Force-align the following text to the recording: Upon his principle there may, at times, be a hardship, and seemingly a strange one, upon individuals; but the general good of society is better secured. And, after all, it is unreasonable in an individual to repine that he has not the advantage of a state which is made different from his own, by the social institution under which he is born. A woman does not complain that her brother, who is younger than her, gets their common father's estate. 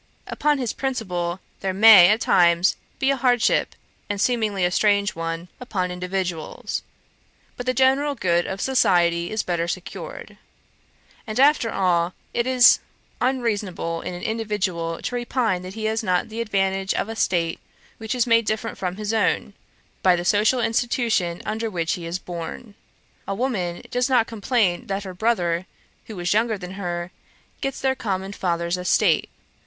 Upon 0.25 0.57
his 0.57 0.73
principle 0.73 1.41
there 1.59 1.75
may, 1.75 2.07
at 2.07 2.21
times, 2.21 2.75
be 2.97 3.11
a 3.11 3.15
hardship, 3.15 3.75
and 4.09 4.19
seemingly 4.19 4.65
a 4.65 4.71
strange 4.71 5.13
one, 5.13 5.47
upon 5.59 5.91
individuals; 5.91 6.81
but 7.55 7.67
the 7.67 7.73
general 7.75 8.15
good 8.15 8.47
of 8.47 8.61
society 8.61 9.29
is 9.29 9.43
better 9.43 9.67
secured. 9.67 10.39
And, 11.27 11.39
after 11.39 11.69
all, 11.69 12.15
it 12.33 12.47
is 12.47 12.79
unreasonable 13.21 14.01
in 14.01 14.15
an 14.15 14.23
individual 14.23 14.99
to 15.03 15.15
repine 15.15 15.61
that 15.61 15.75
he 15.75 15.85
has 15.85 16.01
not 16.01 16.29
the 16.29 16.41
advantage 16.41 16.95
of 16.95 17.07
a 17.07 17.15
state 17.15 17.59
which 17.99 18.15
is 18.15 18.25
made 18.25 18.47
different 18.47 18.79
from 18.79 18.95
his 18.95 19.13
own, 19.13 19.53
by 20.01 20.15
the 20.15 20.25
social 20.25 20.59
institution 20.61 21.43
under 21.45 21.69
which 21.69 21.93
he 21.93 22.07
is 22.07 22.17
born. 22.17 22.73
A 23.27 23.35
woman 23.35 23.83
does 23.91 24.09
not 24.09 24.25
complain 24.25 24.87
that 24.87 25.03
her 25.03 25.13
brother, 25.13 25.67
who 26.07 26.19
is 26.19 26.33
younger 26.33 26.57
than 26.57 26.71
her, 26.71 27.11
gets 27.61 27.79
their 27.79 27.93
common 27.93 28.33
father's 28.33 28.79
estate. 28.79 29.29